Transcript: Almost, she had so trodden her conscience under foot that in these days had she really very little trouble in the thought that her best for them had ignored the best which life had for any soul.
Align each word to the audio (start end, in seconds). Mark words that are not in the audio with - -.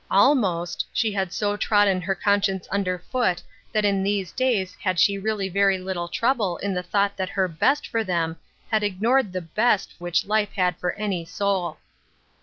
Almost, 0.09 0.87
she 0.91 1.11
had 1.11 1.31
so 1.31 1.55
trodden 1.55 2.01
her 2.01 2.15
conscience 2.15 2.67
under 2.71 2.97
foot 2.97 3.43
that 3.71 3.85
in 3.85 4.01
these 4.01 4.31
days 4.31 4.73
had 4.81 4.97
she 4.97 5.19
really 5.19 5.47
very 5.47 5.77
little 5.77 6.07
trouble 6.07 6.57
in 6.57 6.73
the 6.73 6.81
thought 6.81 7.15
that 7.17 7.29
her 7.29 7.47
best 7.47 7.85
for 7.85 8.03
them 8.03 8.37
had 8.71 8.81
ignored 8.81 9.31
the 9.31 9.41
best 9.41 9.93
which 9.99 10.25
life 10.25 10.53
had 10.53 10.75
for 10.77 10.93
any 10.93 11.23
soul. 11.23 11.77